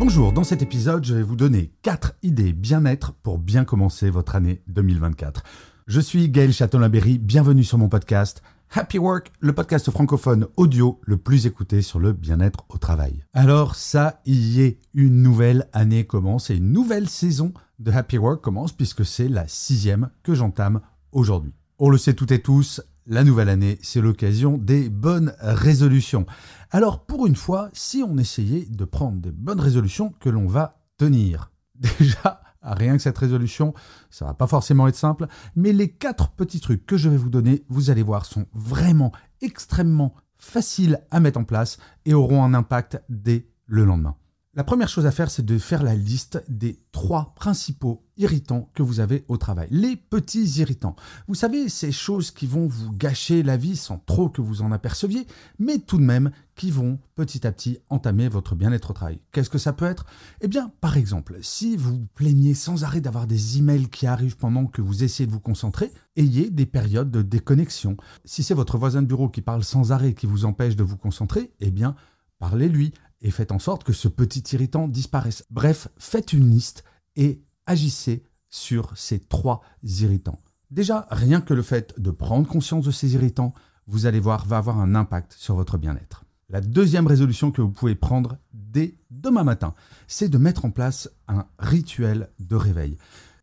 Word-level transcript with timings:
Bonjour, 0.00 0.32
dans 0.32 0.44
cet 0.44 0.62
épisode, 0.62 1.04
je 1.04 1.12
vais 1.12 1.24
vous 1.24 1.34
donner 1.34 1.72
4 1.82 2.14
idées 2.22 2.52
bien-être 2.52 3.12
pour 3.14 3.36
bien 3.36 3.64
commencer 3.64 4.10
votre 4.10 4.36
année 4.36 4.62
2024. 4.68 5.42
Je 5.88 6.00
suis 6.00 6.28
Gaël 6.28 6.52
Châtelain-Berry, 6.52 7.18
bienvenue 7.18 7.64
sur 7.64 7.78
mon 7.78 7.88
podcast 7.88 8.40
Happy 8.70 8.98
Work, 8.98 9.32
le 9.40 9.52
podcast 9.52 9.90
francophone 9.90 10.46
audio 10.56 11.00
le 11.02 11.16
plus 11.16 11.46
écouté 11.46 11.82
sur 11.82 11.98
le 11.98 12.12
bien-être 12.12 12.64
au 12.68 12.78
travail. 12.78 13.24
Alors 13.34 13.74
ça 13.74 14.20
y 14.24 14.60
est, 14.60 14.78
une 14.94 15.20
nouvelle 15.20 15.68
année 15.72 16.06
commence 16.06 16.50
et 16.50 16.56
une 16.56 16.72
nouvelle 16.72 17.08
saison 17.08 17.52
de 17.80 17.90
Happy 17.90 18.18
Work 18.18 18.40
commence 18.40 18.70
puisque 18.70 19.04
c'est 19.04 19.28
la 19.28 19.48
sixième 19.48 20.10
que 20.22 20.32
j'entame 20.32 20.80
aujourd'hui. 21.10 21.54
On 21.80 21.90
le 21.90 21.98
sait 21.98 22.14
toutes 22.14 22.32
et 22.32 22.40
tous, 22.40 22.80
la 23.08 23.24
nouvelle 23.24 23.48
année, 23.48 23.78
c'est 23.82 24.00
l'occasion 24.00 24.58
des 24.58 24.88
bonnes 24.88 25.34
résolutions. 25.40 26.26
Alors 26.70 27.04
pour 27.04 27.26
une 27.26 27.36
fois, 27.36 27.70
si 27.72 28.04
on 28.06 28.18
essayait 28.18 28.66
de 28.66 28.84
prendre 28.84 29.20
des 29.20 29.32
bonnes 29.32 29.60
résolutions 29.60 30.14
que 30.20 30.28
l'on 30.28 30.46
va 30.46 30.80
tenir. 30.98 31.50
Déjà, 31.98 32.42
Rien 32.62 32.96
que 32.96 33.02
cette 33.02 33.18
résolution, 33.18 33.72
ça 34.10 34.26
va 34.26 34.34
pas 34.34 34.46
forcément 34.46 34.88
être 34.88 34.96
simple, 34.96 35.26
mais 35.54 35.72
les 35.72 35.88
quatre 35.88 36.30
petits 36.30 36.60
trucs 36.60 36.84
que 36.86 36.96
je 36.96 37.08
vais 37.08 37.16
vous 37.16 37.30
donner, 37.30 37.64
vous 37.68 37.90
allez 37.90 38.02
voir, 38.02 38.24
sont 38.24 38.46
vraiment 38.52 39.12
extrêmement 39.40 40.14
faciles 40.38 41.00
à 41.10 41.20
mettre 41.20 41.38
en 41.38 41.44
place 41.44 41.78
et 42.04 42.14
auront 42.14 42.42
un 42.42 42.54
impact 42.54 43.00
dès 43.08 43.48
le 43.66 43.84
lendemain. 43.84 44.16
La 44.58 44.64
première 44.64 44.88
chose 44.88 45.06
à 45.06 45.12
faire, 45.12 45.30
c'est 45.30 45.44
de 45.44 45.56
faire 45.56 45.84
la 45.84 45.94
liste 45.94 46.42
des 46.48 46.80
trois 46.90 47.32
principaux 47.36 48.02
irritants 48.16 48.68
que 48.74 48.82
vous 48.82 48.98
avez 48.98 49.24
au 49.28 49.36
travail. 49.36 49.68
Les 49.70 49.94
petits 49.94 50.58
irritants. 50.58 50.96
Vous 51.28 51.36
savez, 51.36 51.68
ces 51.68 51.92
choses 51.92 52.32
qui 52.32 52.48
vont 52.48 52.66
vous 52.66 52.90
gâcher 52.90 53.44
la 53.44 53.56
vie 53.56 53.76
sans 53.76 53.98
trop 53.98 54.28
que 54.28 54.40
vous 54.40 54.60
en 54.60 54.72
aperceviez, 54.72 55.28
mais 55.60 55.78
tout 55.78 55.98
de 55.98 56.02
même 56.02 56.32
qui 56.56 56.72
vont 56.72 56.98
petit 57.14 57.46
à 57.46 57.52
petit 57.52 57.78
entamer 57.88 58.28
votre 58.28 58.56
bien-être 58.56 58.90
au 58.90 58.94
travail. 58.94 59.20
Qu'est-ce 59.30 59.48
que 59.48 59.58
ça 59.58 59.72
peut 59.72 59.84
être? 59.84 60.06
Eh 60.40 60.48
bien, 60.48 60.72
par 60.80 60.96
exemple, 60.96 61.38
si 61.40 61.76
vous 61.76 62.08
plaignez 62.16 62.54
sans 62.54 62.82
arrêt 62.82 63.00
d'avoir 63.00 63.28
des 63.28 63.58
emails 63.58 63.88
qui 63.88 64.08
arrivent 64.08 64.38
pendant 64.38 64.66
que 64.66 64.82
vous 64.82 65.04
essayez 65.04 65.28
de 65.28 65.32
vous 65.32 65.38
concentrer, 65.38 65.92
ayez 66.16 66.50
des 66.50 66.66
périodes 66.66 67.12
de 67.12 67.22
déconnexion. 67.22 67.96
Si 68.24 68.42
c'est 68.42 68.54
votre 68.54 68.76
voisin 68.76 69.02
de 69.02 69.06
bureau 69.06 69.28
qui 69.28 69.40
parle 69.40 69.62
sans 69.62 69.92
arrêt 69.92 70.14
qui 70.14 70.26
vous 70.26 70.46
empêche 70.46 70.74
de 70.74 70.82
vous 70.82 70.96
concentrer, 70.96 71.52
eh 71.60 71.70
bien, 71.70 71.94
parlez-lui 72.40 72.92
et 73.20 73.30
faites 73.30 73.52
en 73.52 73.58
sorte 73.58 73.84
que 73.84 73.92
ce 73.92 74.08
petit 74.08 74.44
irritant 74.54 74.88
disparaisse. 74.88 75.44
Bref, 75.50 75.88
faites 75.98 76.32
une 76.32 76.50
liste 76.50 76.84
et 77.16 77.42
agissez 77.66 78.24
sur 78.50 78.96
ces 78.96 79.20
trois 79.20 79.60
irritants. 79.82 80.40
Déjà, 80.70 81.06
rien 81.10 81.40
que 81.40 81.54
le 81.54 81.62
fait 81.62 81.98
de 81.98 82.10
prendre 82.10 82.46
conscience 82.46 82.84
de 82.84 82.90
ces 82.90 83.14
irritants, 83.14 83.54
vous 83.86 84.06
allez 84.06 84.20
voir, 84.20 84.46
va 84.46 84.58
avoir 84.58 84.78
un 84.78 84.94
impact 84.94 85.32
sur 85.32 85.54
votre 85.54 85.78
bien-être. 85.78 86.24
La 86.50 86.60
deuxième 86.60 87.06
résolution 87.06 87.50
que 87.50 87.60
vous 87.60 87.70
pouvez 87.70 87.94
prendre 87.94 88.38
dès 88.54 88.96
demain 89.10 89.44
matin, 89.44 89.74
c'est 90.06 90.28
de 90.28 90.38
mettre 90.38 90.64
en 90.64 90.70
place 90.70 91.10
un 91.26 91.46
rituel 91.58 92.30
de 92.38 92.56
réveil. 92.56 92.96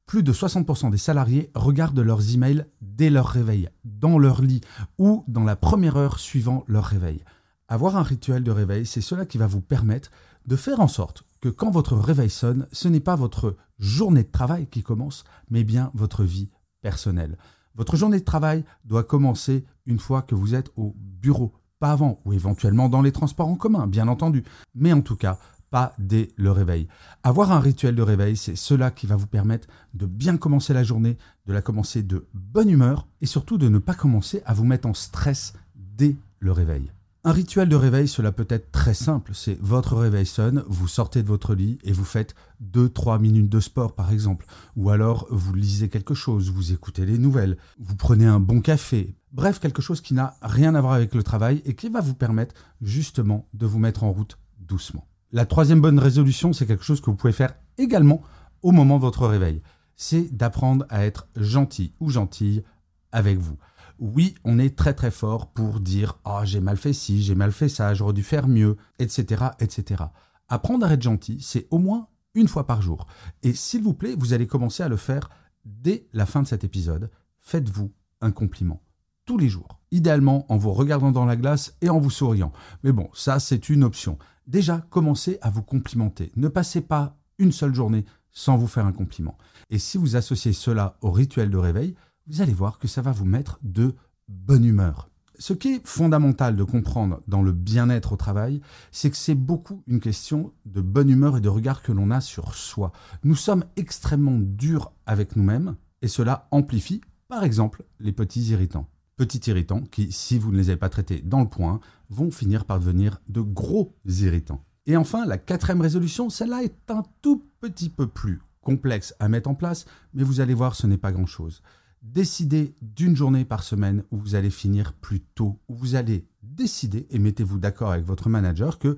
Plus 0.06 0.22
de 0.22 0.34
60% 0.34 0.92
des 0.92 0.98
salariés 0.98 1.52
regardent 1.56 2.00
leurs 2.00 2.34
emails 2.34 2.66
dès 2.82 3.10
leur 3.10 3.28
réveil, 3.28 3.70
dans 3.84 4.20
leur 4.20 4.42
lit 4.42 4.62
ou 5.00 5.24
dans 5.28 5.44
la 5.44 5.56
première 5.56 5.98
heure 5.98 6.20
suivant 6.20 6.64
leur 6.68 6.86
réveil. 6.86 7.24
Avoir 7.68 7.98
un 7.98 8.04
rituel 8.04 8.44
de 8.44 8.52
réveil, 8.52 8.86
c'est 8.86 9.02
cela 9.02 9.26
qui 9.26 9.40
va 9.40 9.48
vous 9.48 9.62
permettre 9.62 10.12
de 10.46 10.56
faire 10.56 10.80
en 10.80 10.88
sorte 10.88 11.24
que 11.42 11.50
quand 11.50 11.72
votre 11.72 11.96
réveil 11.96 12.30
sonne, 12.30 12.68
ce 12.72 12.88
n'est 12.88 13.00
pas 13.00 13.16
votre 13.16 13.56
journée 13.80 14.24
de 14.24 14.32
travail 14.32 14.68
qui 14.68 14.84
commence, 14.84 15.24
mais 15.50 15.64
bien 15.64 15.90
votre 15.96 16.24
vie 16.24 16.50
personnelle. 16.82 17.38
Votre 17.74 17.96
journée 17.98 18.20
de 18.20 18.26
travail 18.26 18.64
doit 18.84 19.04
commencer 19.04 19.66
une 19.88 20.00
fois 20.00 20.22
que 20.22 20.36
vous 20.36 20.54
êtes 20.54 20.72
au 20.78 20.94
bureau, 20.96 21.54
pas 21.80 21.92
avant, 21.92 22.22
ou 22.24 22.34
éventuellement 22.34 22.88
dans 22.88 23.02
les 23.02 23.12
transports 23.12 23.48
en 23.48 23.56
commun, 23.56 23.88
bien 23.88 24.08
entendu, 24.08 24.44
mais 24.76 24.94
en 24.94 25.02
tout 25.02 25.16
cas 25.18 25.40
pas 25.72 25.94
dès 25.98 26.30
le 26.38 26.52
réveil. 26.52 26.88
Avoir 27.24 27.52
un 27.52 27.60
rituel 27.60 27.96
de 27.96 28.04
réveil, 28.04 28.38
c'est 28.38 28.56
cela 28.56 28.92
qui 28.92 29.08
va 29.08 29.16
vous 29.16 29.28
permettre 29.28 29.68
de 29.96 30.06
bien 30.06 30.38
commencer 30.38 30.74
la 30.74 30.84
journée, 30.84 31.18
de 31.48 31.54
la 31.54 31.64
commencer 31.64 32.04
de 32.04 32.28
bonne 32.34 32.70
humeur 32.70 33.08
et 33.22 33.26
surtout 33.26 33.58
de 33.58 33.68
ne 33.68 33.80
pas 33.80 33.96
commencer 33.96 34.44
à 34.46 34.54
vous 34.54 34.64
mettre 34.64 34.88
en 34.88 34.94
stress 34.94 35.54
dès 35.76 36.16
le 36.40 36.52
réveil. 36.52 36.92
Un 37.28 37.32
rituel 37.32 37.68
de 37.68 37.76
réveil, 37.76 38.08
cela 38.08 38.32
peut 38.32 38.46
être 38.50 38.72
très 38.72 38.94
simple. 38.94 39.32
C'est 39.34 39.60
votre 39.60 39.96
réveil 39.96 40.28
sonne, 40.28 40.64
vous 40.68 40.88
sortez 40.88 41.24
de 41.24 41.28
votre 41.28 41.56
lit 41.56 41.80
et 41.84 41.92
vous 41.92 42.06
faites 42.06 42.36
2-3 42.72 43.20
minutes 43.20 43.50
de 43.50 43.60
sport 43.60 43.96
par 43.96 44.12
exemple. 44.12 44.46
Ou 44.76 44.92
alors 44.92 45.26
vous 45.32 45.56
lisez 45.56 45.90
quelque 45.90 46.14
chose, 46.14 46.52
vous 46.52 46.72
écoutez 46.72 47.04
les 47.04 47.18
nouvelles, 47.18 47.58
vous 47.80 47.96
prenez 47.96 48.28
un 48.28 48.40
bon 48.40 48.62
café. 48.62 49.16
Bref, 49.32 49.58
quelque 49.58 49.82
chose 49.82 50.02
qui 50.02 50.14
n'a 50.14 50.36
rien 50.44 50.76
à 50.76 50.82
voir 50.82 50.94
avec 50.94 51.16
le 51.16 51.24
travail 51.24 51.64
et 51.66 51.74
qui 51.74 51.90
va 51.90 52.00
vous 52.00 52.14
permettre 52.14 52.54
justement 52.84 53.48
de 53.56 53.66
vous 53.66 53.80
mettre 53.80 54.04
en 54.04 54.12
route 54.12 54.38
doucement. 54.60 55.08
La 55.32 55.48
troisième 55.48 55.82
bonne 55.82 55.98
résolution, 55.98 56.54
c'est 56.54 56.68
quelque 56.68 56.84
chose 56.84 57.02
que 57.02 57.10
vous 57.10 57.18
pouvez 57.18 57.34
faire 57.34 57.56
également 57.80 58.22
au 58.62 58.72
moment 58.72 58.98
de 58.98 59.02
votre 59.02 59.26
réveil. 59.26 59.64
C'est 59.96 60.30
d'apprendre 60.32 60.86
à 60.90 61.08
être 61.08 61.28
gentil 61.36 61.92
ou 62.00 62.12
gentille 62.12 62.64
avec 63.12 63.40
vous 63.40 63.58
oui, 64.00 64.36
on 64.44 64.60
est 64.60 64.76
très 64.76 64.94
très 64.94 65.12
fort 65.12 65.52
pour 65.52 65.80
dire 65.80 66.20
ah 66.26 66.46
j'ai 66.46 66.60
mal 66.60 66.78
fait 66.78 66.94
ci, 66.94 67.22
j'ai 67.22 67.36
mal 67.36 67.52
fait 67.52 67.70
ça, 67.70 67.94
j'aurais 67.94 68.14
dû 68.14 68.24
faire 68.24 68.48
mieux, 68.48 68.78
etc., 69.00 69.46
etc. 69.60 70.04
Apprendre 70.48 70.86
à 70.86 70.94
être 70.94 71.02
gentil, 71.02 71.40
c'est 71.42 71.68
au 71.72 71.78
moins 71.78 72.08
une 72.34 72.48
fois 72.48 72.68
par 72.68 72.82
jour. 72.82 73.08
Et 73.44 73.54
s'il 73.54 73.82
vous 73.82 73.94
plaît, 73.94 74.16
vous 74.18 74.34
allez 74.34 74.48
commencer 74.48 74.84
à 74.84 74.90
le 74.90 74.98
faire 74.98 75.30
dès 75.66 76.08
la 76.14 76.26
fin 76.26 76.42
de 76.42 76.48
cet 76.48 76.64
épisode. 76.64 77.10
Faites-vous 77.42 77.92
un 78.22 78.32
compliment 78.32 78.82
tous 79.26 79.38
les 79.38 79.50
jours. 79.50 79.80
Idéalement 79.92 80.46
en 80.52 80.58
vous 80.58 80.72
regardant 80.74 81.12
dans 81.12 81.26
la 81.26 81.36
glace 81.36 81.76
et 81.82 81.90
en 81.90 82.00
vous 82.00 82.12
souriant. 82.12 82.52
Mais 82.84 82.92
bon, 82.92 83.10
ça 83.14 83.40
c'est 83.40 83.70
une 83.70 83.84
option. 83.84 84.18
Déjà, 84.48 84.86
commencez 84.90 85.40
à 85.42 85.50
vous 85.50 85.64
complimenter. 85.64 86.32
Ne 86.36 86.48
passez 86.48 86.82
pas 86.82 87.18
une 87.40 87.52
seule 87.52 87.74
journée 87.74 88.06
sans 88.32 88.58
vous 88.58 88.68
faire 88.68 88.86
un 88.86 88.92
compliment. 88.92 89.38
Et 89.70 89.80
si 89.80 89.98
vous 89.98 90.16
associez 90.16 90.54
cela 90.54 90.98
au 91.02 91.12
rituel 91.12 91.50
de 91.50 91.58
réveil, 91.58 91.96
vous 92.28 92.42
allez 92.42 92.54
voir 92.54 92.80
que 92.80 92.88
ça 92.88 93.02
va 93.02 93.12
vous 93.12 93.26
mettre 93.26 93.60
de 93.62 93.94
bonne 94.28 94.66
humeur. 94.66 95.10
Ce 95.38 95.54
qui 95.54 95.74
est 95.74 95.88
fondamental 95.88 96.56
de 96.56 96.64
comprendre 96.64 97.22
dans 97.28 97.42
le 97.42 97.52
bien-être 97.52 98.14
au 98.14 98.16
travail, 98.16 98.62
c'est 98.92 99.12
que 99.12 99.18
c'est 99.18 99.36
beaucoup 99.36 99.84
une 99.86 100.00
question 100.00 100.54
de 100.66 100.82
bonne 100.82 101.10
humeur 101.10 101.38
et 101.38 101.42
de 101.42 101.50
regard 101.50 101.82
que 101.82 101.92
l'on 101.92 102.10
a 102.10 102.22
sur 102.22 102.56
soi. 102.56 102.94
Nous 103.24 103.36
sommes 103.36 103.66
extrêmement 103.76 104.40
durs 104.40 104.94
avec 105.06 105.36
nous-mêmes 105.36 105.76
et 106.02 106.08
cela 106.08 106.48
amplifie, 106.52 107.02
par 107.28 107.44
exemple, 107.44 107.84
les 108.00 108.14
petits 108.14 108.44
irritants. 108.46 108.88
Petits 109.18 109.50
irritants 109.50 109.82
qui, 109.82 110.12
si 110.12 110.40
vous 110.40 110.52
ne 110.52 110.58
les 110.58 110.70
avez 110.70 110.80
pas 110.80 110.90
traités 110.90 111.22
dans 111.22 111.42
le 111.42 111.50
point, 111.50 111.80
vont 112.10 112.32
finir 112.32 112.66
par 112.66 112.80
devenir 112.80 113.22
de 113.28 113.42
gros 113.42 113.94
irritants. 114.06 114.64
Et 114.88 114.98
enfin, 114.98 115.26
la 115.26 115.38
quatrième 115.38 115.82
résolution, 115.82 116.30
celle-là 116.30 116.64
est 116.64 116.90
un 116.90 117.04
tout 117.22 117.44
petit 117.60 117.90
peu 117.90 118.08
plus 118.08 118.42
complexe 118.62 119.14
à 119.20 119.28
mettre 119.28 119.50
en 119.50 119.56
place, 119.56 119.86
mais 120.14 120.24
vous 120.24 120.40
allez 120.40 120.54
voir, 120.54 120.76
ce 120.76 120.88
n'est 120.88 120.98
pas 120.98 121.12
grand-chose 121.12 121.62
décidez 122.06 122.76
d'une 122.82 123.16
journée 123.16 123.46
par 123.46 123.64
semaine 123.64 124.04
où 124.12 124.18
vous 124.18 124.36
allez 124.36 124.50
finir 124.50 124.94
plus 124.94 125.22
tôt, 125.22 125.60
où 125.68 125.76
vous 125.76 125.96
allez 125.96 126.28
décider 126.44 127.08
et 127.10 127.20
mettez-vous 127.20 127.58
d'accord 127.58 127.92
avec 127.92 128.06
votre 128.06 128.30
manager 128.30 128.80
que 128.80 128.98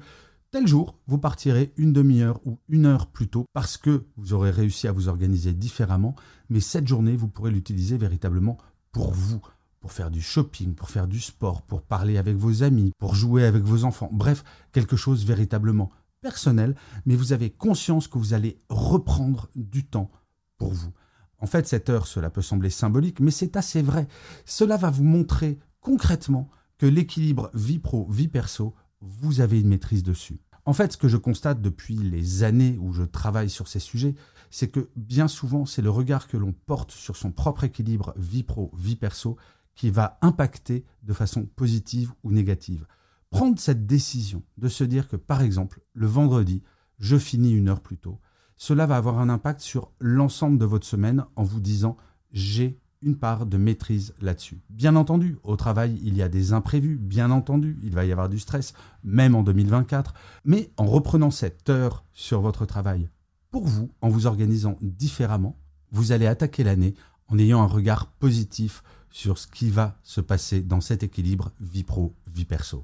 tel 0.51 0.67
jour, 0.67 0.97
vous 1.07 1.17
partirez 1.17 1.73
une 1.77 1.93
demi-heure 1.93 2.39
ou 2.45 2.59
une 2.69 2.85
heure 2.85 3.07
plus 3.07 3.27
tôt 3.27 3.45
parce 3.53 3.77
que 3.77 4.05
vous 4.17 4.33
aurez 4.33 4.51
réussi 4.51 4.87
à 4.87 4.91
vous 4.91 5.07
organiser 5.07 5.53
différemment, 5.53 6.15
mais 6.49 6.59
cette 6.59 6.87
journée, 6.87 7.15
vous 7.15 7.27
pourrez 7.27 7.51
l'utiliser 7.51 7.97
véritablement 7.97 8.57
pour 8.91 9.11
vous, 9.11 9.41
pour 9.79 9.91
faire 9.91 10.11
du 10.11 10.21
shopping, 10.21 10.75
pour 10.75 10.89
faire 10.89 11.07
du 11.07 11.19
sport, 11.19 11.61
pour 11.61 11.81
parler 11.81 12.17
avec 12.17 12.35
vos 12.35 12.63
amis, 12.63 12.91
pour 12.97 13.15
jouer 13.15 13.45
avec 13.45 13.63
vos 13.63 13.83
enfants, 13.83 14.09
bref, 14.11 14.43
quelque 14.71 14.95
chose 14.95 15.25
véritablement 15.25 15.91
personnel, 16.21 16.75
mais 17.05 17.15
vous 17.15 17.33
avez 17.33 17.49
conscience 17.49 18.07
que 18.07 18.17
vous 18.17 18.33
allez 18.33 18.61
reprendre 18.69 19.49
du 19.55 19.85
temps 19.85 20.11
pour 20.57 20.73
vous. 20.73 20.91
En 21.39 21.45
fait, 21.45 21.67
cette 21.67 21.89
heure, 21.89 22.07
cela 22.07 22.29
peut 22.29 22.41
sembler 22.41 22.69
symbolique, 22.69 23.19
mais 23.19 23.31
c'est 23.31 23.57
assez 23.57 23.81
vrai. 23.81 24.07
Cela 24.45 24.77
va 24.77 24.89
vous 24.89 25.03
montrer 25.03 25.59
concrètement 25.81 26.49
que 26.77 26.85
l'équilibre 26.85 27.51
vie 27.53 27.79
pro, 27.79 28.07
vie 28.09 28.27
perso, 28.27 28.73
vous 29.01 29.41
avez 29.41 29.59
une 29.59 29.69
maîtrise 29.69 30.03
dessus. 30.03 30.39
En 30.65 30.73
fait, 30.73 30.93
ce 30.93 30.97
que 30.97 31.07
je 31.07 31.17
constate 31.17 31.61
depuis 31.61 31.95
les 31.95 32.43
années 32.43 32.77
où 32.81 32.91
je 32.91 33.03
travaille 33.03 33.49
sur 33.49 33.67
ces 33.67 33.79
sujets, 33.79 34.15
c'est 34.49 34.67
que 34.67 34.89
bien 34.95 35.27
souvent, 35.27 35.65
c'est 35.65 35.81
le 35.81 35.89
regard 35.89 36.27
que 36.27 36.37
l'on 36.37 36.53
porte 36.53 36.91
sur 36.91 37.15
son 37.15 37.31
propre 37.31 37.63
équilibre 37.63 38.13
vie 38.17 38.43
pro, 38.43 38.71
vie 38.75 38.95
perso 38.95 39.37
qui 39.75 39.91
va 39.91 40.17
impacter 40.21 40.85
de 41.03 41.13
façon 41.13 41.45
positive 41.45 42.11
ou 42.23 42.31
négative. 42.31 42.85
prendre 43.29 43.59
cette 43.59 43.85
décision 43.85 44.43
de 44.57 44.69
se 44.69 44.83
dire 44.83 45.07
que, 45.07 45.17
par 45.17 45.41
exemple, 45.41 45.81
le 45.93 46.07
vendredi, 46.07 46.63
je 46.97 47.17
finis 47.17 47.51
une 47.51 47.69
heure 47.69 47.81
plus 47.81 47.97
tôt, 47.97 48.19
cela 48.57 48.85
va 48.85 48.97
avoir 48.97 49.19
un 49.19 49.29
impact 49.29 49.61
sur 49.61 49.91
l'ensemble 49.99 50.57
de 50.57 50.65
votre 50.65 50.85
semaine 50.85 51.25
en 51.35 51.43
vous 51.43 51.59
disant 51.59 51.97
j'ai 52.31 52.79
une 53.01 53.15
part 53.15 53.45
de 53.45 53.57
maîtrise 53.57 54.13
là-dessus. 54.21 54.59
Bien 54.69 54.95
entendu, 54.95 55.37
au 55.43 55.55
travail, 55.55 55.99
il 56.03 56.17
y 56.17 56.23
a 56.23 56.29
des 56.29 56.53
imprévus, 56.53 56.97
bien 56.97 57.29
entendu, 57.31 57.77
il 57.83 57.93
va 57.93 58.05
y 58.05 58.11
avoir 58.11 58.29
du 58.29 58.39
stress, 58.39 58.73
même 59.03 59.35
en 59.35 59.43
2024, 59.43 60.13
mais 60.45 60.71
en 60.77 60.85
reprenant 60.85 61.31
cette 61.31 61.69
heure 61.69 62.03
sur 62.13 62.41
votre 62.41 62.65
travail, 62.65 63.09
pour 63.51 63.65
vous, 63.65 63.91
en 64.01 64.09
vous 64.09 64.25
organisant 64.25 64.77
différemment, 64.81 65.57
vous 65.91 66.11
allez 66.11 66.27
attaquer 66.27 66.63
l'année 66.63 66.95
en 67.29 67.37
ayant 67.37 67.61
un 67.61 67.67
regard 67.67 68.07
positif 68.07 68.83
sur 69.09 69.37
ce 69.37 69.47
qui 69.47 69.69
va 69.69 69.97
se 70.03 70.21
passer 70.21 70.61
dans 70.61 70.81
cet 70.81 71.03
équilibre 71.03 71.51
vie 71.59 71.83
pro, 71.83 72.13
vie 72.27 72.45
perso. 72.45 72.83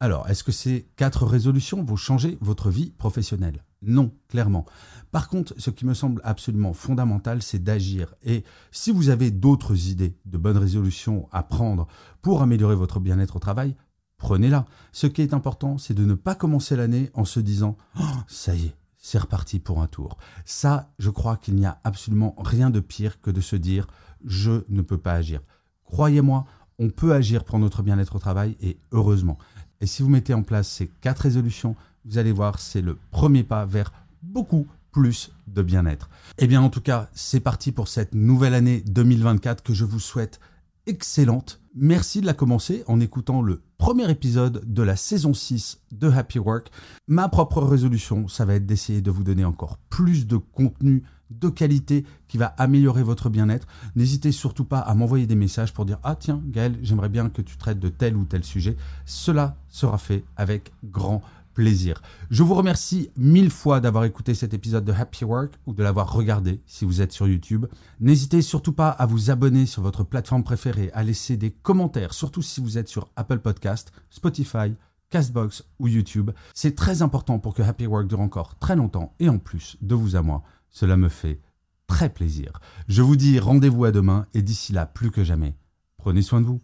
Alors, 0.00 0.28
est-ce 0.28 0.44
que 0.44 0.52
ces 0.52 0.88
quatre 0.96 1.26
résolutions 1.26 1.82
vont 1.82 1.96
changer 1.96 2.38
votre 2.40 2.70
vie 2.70 2.90
professionnelle? 2.90 3.64
Non, 3.86 4.12
clairement. 4.28 4.66
Par 5.12 5.28
contre, 5.28 5.54
ce 5.58 5.70
qui 5.70 5.86
me 5.86 5.94
semble 5.94 6.20
absolument 6.24 6.72
fondamental, 6.72 7.40
c'est 7.40 7.62
d'agir. 7.62 8.14
Et 8.24 8.44
si 8.72 8.90
vous 8.90 9.08
avez 9.08 9.30
d'autres 9.30 9.88
idées 9.88 10.16
de 10.26 10.36
bonnes 10.36 10.58
résolutions 10.58 11.28
à 11.32 11.44
prendre 11.44 11.86
pour 12.20 12.42
améliorer 12.42 12.74
votre 12.74 12.98
bien-être 12.98 13.36
au 13.36 13.38
travail, 13.38 13.76
prenez-la. 14.18 14.66
Ce 14.92 15.06
qui 15.06 15.22
est 15.22 15.32
important, 15.32 15.78
c'est 15.78 15.94
de 15.94 16.04
ne 16.04 16.14
pas 16.14 16.34
commencer 16.34 16.74
l'année 16.76 17.10
en 17.14 17.24
se 17.24 17.38
disant 17.38 17.76
oh, 17.98 18.02
ça 18.26 18.54
y 18.56 18.66
est, 18.66 18.76
c'est 18.98 19.18
reparti 19.18 19.60
pour 19.60 19.80
un 19.80 19.86
tour. 19.86 20.18
Ça, 20.44 20.92
je 20.98 21.10
crois 21.10 21.36
qu'il 21.36 21.54
n'y 21.54 21.66
a 21.66 21.80
absolument 21.84 22.34
rien 22.38 22.70
de 22.70 22.80
pire 22.80 23.20
que 23.20 23.30
de 23.30 23.40
se 23.40 23.56
dire 23.56 23.86
je 24.24 24.64
ne 24.68 24.82
peux 24.82 24.98
pas 24.98 25.12
agir. 25.12 25.40
Croyez-moi, 25.84 26.44
on 26.80 26.90
peut 26.90 27.14
agir 27.14 27.44
pour 27.44 27.60
notre 27.60 27.82
bien-être 27.82 28.16
au 28.16 28.18
travail 28.18 28.56
et 28.60 28.78
heureusement. 28.90 29.38
Et 29.80 29.86
si 29.86 30.02
vous 30.02 30.08
mettez 30.08 30.34
en 30.34 30.42
place 30.42 30.68
ces 30.68 30.88
quatre 30.88 31.20
résolutions, 31.20 31.76
vous 32.06 32.18
allez 32.18 32.32
voir, 32.32 32.60
c'est 32.60 32.82
le 32.82 32.96
premier 33.10 33.42
pas 33.42 33.66
vers 33.66 33.92
beaucoup 34.22 34.66
plus 34.92 35.32
de 35.48 35.62
bien-être. 35.62 36.08
Eh 36.38 36.46
bien, 36.46 36.62
en 36.62 36.70
tout 36.70 36.80
cas, 36.80 37.08
c'est 37.12 37.40
parti 37.40 37.72
pour 37.72 37.88
cette 37.88 38.14
nouvelle 38.14 38.54
année 38.54 38.82
2024 38.86 39.62
que 39.62 39.74
je 39.74 39.84
vous 39.84 40.00
souhaite 40.00 40.40
excellente. 40.86 41.60
Merci 41.74 42.20
de 42.20 42.26
la 42.26 42.32
commencer 42.32 42.84
en 42.86 43.00
écoutant 43.00 43.42
le 43.42 43.60
premier 43.76 44.10
épisode 44.10 44.62
de 44.64 44.82
la 44.82 44.96
saison 44.96 45.34
6 45.34 45.80
de 45.92 46.08
Happy 46.08 46.38
Work. 46.38 46.70
Ma 47.08 47.28
propre 47.28 47.60
résolution, 47.60 48.28
ça 48.28 48.44
va 48.44 48.54
être 48.54 48.66
d'essayer 48.66 49.02
de 49.02 49.10
vous 49.10 49.24
donner 49.24 49.44
encore 49.44 49.76
plus 49.90 50.26
de 50.26 50.36
contenu 50.36 51.02
de 51.30 51.48
qualité 51.48 52.04
qui 52.28 52.38
va 52.38 52.46
améliorer 52.56 53.02
votre 53.02 53.28
bien-être. 53.28 53.66
N'hésitez 53.96 54.30
surtout 54.30 54.64
pas 54.64 54.78
à 54.78 54.94
m'envoyer 54.94 55.26
des 55.26 55.34
messages 55.34 55.74
pour 55.74 55.84
dire 55.84 55.98
Ah 56.04 56.14
tiens, 56.14 56.40
Gaël, 56.46 56.78
j'aimerais 56.82 57.08
bien 57.08 57.28
que 57.28 57.42
tu 57.42 57.56
traites 57.56 57.80
de 57.80 57.88
tel 57.88 58.16
ou 58.16 58.24
tel 58.24 58.44
sujet. 58.44 58.76
Cela 59.04 59.56
sera 59.68 59.98
fait 59.98 60.24
avec 60.36 60.72
grand 60.84 61.20
plaisir. 61.56 62.02
Je 62.28 62.42
vous 62.42 62.54
remercie 62.54 63.10
mille 63.16 63.50
fois 63.50 63.80
d'avoir 63.80 64.04
écouté 64.04 64.34
cet 64.34 64.52
épisode 64.52 64.84
de 64.84 64.92
Happy 64.92 65.24
Work 65.24 65.54
ou 65.64 65.72
de 65.72 65.82
l'avoir 65.82 66.12
regardé 66.12 66.60
si 66.66 66.84
vous 66.84 67.00
êtes 67.00 67.12
sur 67.12 67.26
YouTube. 67.26 67.64
N'hésitez 67.98 68.42
surtout 68.42 68.74
pas 68.74 68.90
à 68.90 69.06
vous 69.06 69.30
abonner 69.30 69.64
sur 69.64 69.80
votre 69.80 70.04
plateforme 70.04 70.44
préférée, 70.44 70.90
à 70.92 71.02
laisser 71.02 71.38
des 71.38 71.50
commentaires, 71.50 72.12
surtout 72.12 72.42
si 72.42 72.60
vous 72.60 72.76
êtes 72.76 72.88
sur 72.88 73.08
Apple 73.16 73.38
Podcast, 73.38 73.90
Spotify, 74.10 74.74
Castbox 75.08 75.64
ou 75.78 75.88
YouTube. 75.88 76.30
C'est 76.52 76.76
très 76.76 77.00
important 77.00 77.38
pour 77.38 77.54
que 77.54 77.62
Happy 77.62 77.86
Work 77.86 78.06
dure 78.06 78.20
encore 78.20 78.58
très 78.58 78.76
longtemps 78.76 79.14
et 79.18 79.30
en 79.30 79.38
plus 79.38 79.78
de 79.80 79.94
vous 79.94 80.14
à 80.14 80.20
moi. 80.20 80.42
Cela 80.68 80.98
me 80.98 81.08
fait 81.08 81.40
très 81.86 82.10
plaisir. 82.10 82.60
Je 82.86 83.00
vous 83.00 83.16
dis 83.16 83.38
rendez-vous 83.38 83.86
à 83.86 83.92
demain 83.92 84.26
et 84.34 84.42
d'ici 84.42 84.74
là, 84.74 84.84
plus 84.84 85.10
que 85.10 85.24
jamais, 85.24 85.56
prenez 85.96 86.20
soin 86.20 86.42
de 86.42 86.46
vous. 86.46 86.60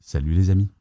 Salut 0.00 0.32
les 0.32 0.50
amis. 0.50 0.72